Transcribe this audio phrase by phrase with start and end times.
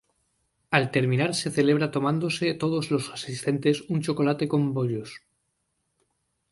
[0.71, 5.21] Al terminar se celebra tomándose todos los asistentes un chocolate con bollos.